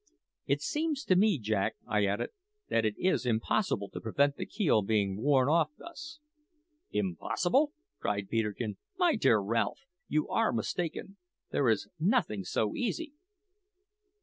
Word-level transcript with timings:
"It 0.47 0.63
seems 0.63 1.03
to 1.05 1.15
me, 1.15 1.37
Jack," 1.37 1.75
I 1.85 2.05
added, 2.07 2.31
"that 2.69 2.85
it 2.85 2.95
is 2.97 3.23
impossible 3.23 3.87
to 3.91 4.01
prevent 4.01 4.35
the 4.35 4.47
keel 4.47 4.81
being 4.81 5.15
worn 5.21 5.47
off 5.47 5.69
thus." 5.77 6.17
"Impossible?" 6.89 7.73
cried 7.99 8.27
Peterkin. 8.27 8.77
"My 8.97 9.15
dear 9.15 9.37
Ralph, 9.37 9.81
you 10.07 10.27
are 10.27 10.51
mistaken; 10.51 11.17
there 11.51 11.69
is 11.69 11.87
nothing 11.99 12.43
so 12.45 12.75
easy." 12.75 13.13